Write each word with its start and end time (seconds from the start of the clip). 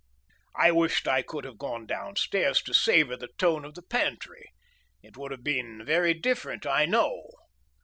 I 0.55 0.71
wished 0.71 1.07
I 1.07 1.21
could 1.21 1.43
have 1.43 1.59
gone 1.59 1.85
downstairs 1.85 2.63
to 2.63 2.73
savour 2.73 3.17
the 3.17 3.27
tone 3.37 3.63
of 3.63 3.75
the 3.75 3.83
pantry. 3.83 4.51
It 5.03 5.15
would 5.15 5.29
have 5.29 5.43
been 5.43 5.85
very 5.85 6.15
different 6.15 6.65
I 6.65 6.85
know. 6.87 7.29